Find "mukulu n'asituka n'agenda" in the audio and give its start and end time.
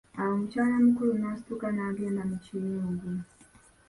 0.85-2.21